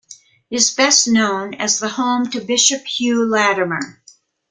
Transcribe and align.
It 0.49 0.55
is 0.55 0.71
best 0.71 1.07
known 1.07 1.53
as 1.53 1.77
the 1.77 1.89
home 1.89 2.27
to 2.31 2.41
Bishop 2.41 2.85
Hugh 2.87 3.23
Latimer. 3.23 4.01